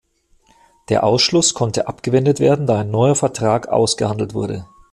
Der 0.89 1.03
Ausschluss 1.03 1.53
konnte 1.53 1.87
abgewendet 1.87 2.39
werden, 2.39 2.65
da 2.65 2.79
ein 2.79 2.89
neuer 2.89 3.13
Vertrag 3.13 3.67
ausgehandelt 3.69 4.33
wurde. 4.33 4.65